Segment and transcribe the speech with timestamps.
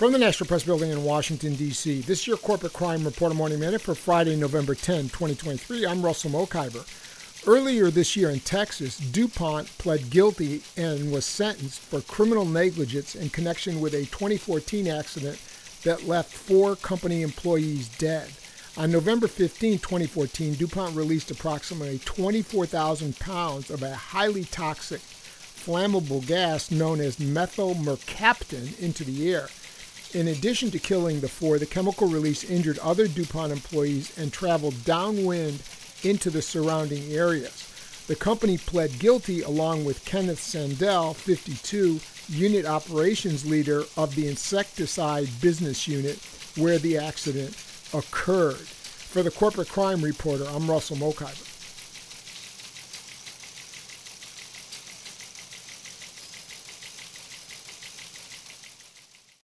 [0.00, 3.60] From the National Press Building in Washington, D.C., this is your Corporate Crime Reporter Morning
[3.60, 5.84] Minute for Friday, November 10, 2023.
[5.84, 6.86] I'm Russell Mokhiber.
[7.46, 13.28] Earlier this year in Texas, DuPont pled guilty and was sentenced for criminal negligence in
[13.28, 15.38] connection with a 2014 accident
[15.84, 18.30] that left four company employees dead.
[18.78, 26.70] On November 15, 2014, DuPont released approximately 24,000 pounds of a highly toxic, flammable gas
[26.70, 29.50] known as methyl mercaptan into the air.
[30.12, 34.84] In addition to killing the four, the chemical release injured other DuPont employees and traveled
[34.84, 35.62] downwind
[36.02, 37.66] into the surrounding areas.
[38.08, 45.28] The company pled guilty along with Kenneth Sandel, 52, unit operations leader of the insecticide
[45.40, 46.18] business unit
[46.56, 47.56] where the accident
[47.94, 48.56] occurred.
[48.56, 51.49] For the Corporate Crime Reporter, I'm Russell Mokhiber.